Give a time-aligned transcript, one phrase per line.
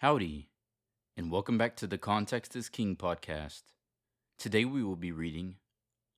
[0.00, 0.48] Howdy,
[1.14, 3.64] and welcome back to the Context is King podcast.
[4.38, 5.56] Today we will be reading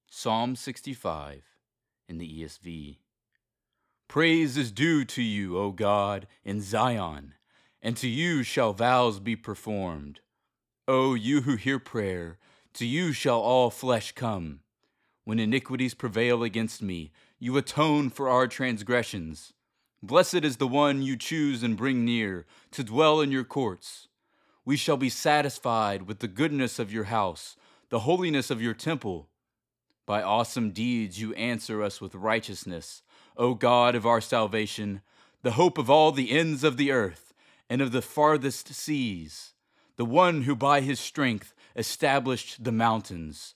[0.08, 1.42] Psalm 65
[2.08, 2.98] in the ESV.
[4.06, 7.34] Praise is due to you, O God, in Zion,
[7.82, 10.20] and to you shall vows be performed.
[10.86, 12.38] O you who hear prayer,
[12.74, 14.60] to you shall all flesh come.
[15.24, 17.10] When iniquities prevail against me,
[17.40, 19.52] you atone for our transgressions.
[20.04, 24.08] Blessed is the one you choose and bring near to dwell in your courts.
[24.64, 27.56] We shall be satisfied with the goodness of your house,
[27.88, 29.28] the holiness of your temple.
[30.04, 33.02] By awesome deeds you answer us with righteousness,
[33.36, 35.02] O God of our salvation,
[35.42, 37.32] the hope of all the ends of the earth
[37.70, 39.54] and of the farthest seas,
[39.96, 43.54] the one who by his strength established the mountains,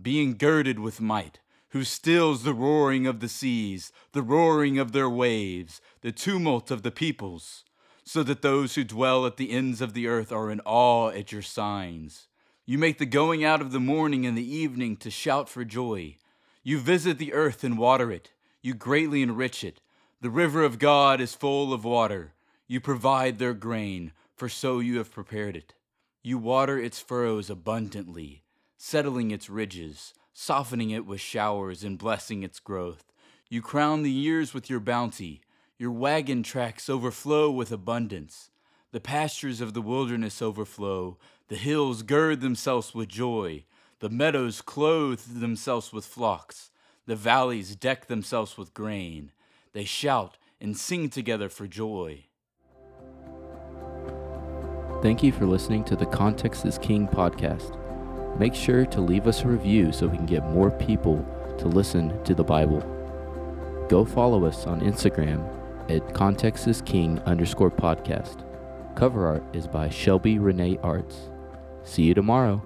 [0.00, 5.10] being girded with might who stills the roaring of the seas, the roaring of their
[5.10, 7.64] waves, the tumult of the peoples,
[8.04, 11.32] so that those who dwell at the ends of the earth are in awe at
[11.32, 12.28] your signs.
[12.64, 16.16] You make the going out of the morning and the evening to shout for joy.
[16.62, 18.32] You visit the earth and water it.
[18.62, 19.80] You greatly enrich it.
[20.20, 22.32] The river of God is full of water.
[22.66, 25.74] You provide their grain, for so you have prepared it.
[26.22, 28.42] You water its furrows abundantly,
[28.76, 33.10] settling its ridges softening it with showers and blessing its growth.
[33.48, 35.40] You crown the years with your bounty.
[35.78, 38.50] Your wagon tracks overflow with abundance.
[38.92, 41.16] The pastures of the wilderness overflow.
[41.48, 43.64] The hills gird themselves with joy.
[44.00, 46.70] The meadows clothe themselves with flocks.
[47.06, 49.32] The valleys deck themselves with grain.
[49.72, 52.24] They shout and sing together for joy.
[55.00, 57.85] Thank you for listening to the Context is King podcast.
[58.38, 61.24] Make sure to leave us a review so we can get more people
[61.58, 62.80] to listen to the Bible.
[63.88, 65.42] Go follow us on Instagram
[65.90, 68.44] at contextisking underscore podcast.
[68.94, 71.30] Cover art is by Shelby Renee Arts.
[71.82, 72.62] See you tomorrow.